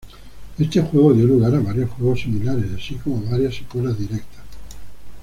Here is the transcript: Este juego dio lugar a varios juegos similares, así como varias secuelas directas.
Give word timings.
Este 0.57 0.81
juego 0.81 1.13
dio 1.13 1.27
lugar 1.27 1.53
a 1.53 1.59
varios 1.59 1.91
juegos 1.91 2.21
similares, 2.21 2.65
así 2.75 2.95
como 2.95 3.21
varias 3.29 3.53
secuelas 3.55 3.99
directas. 3.99 4.41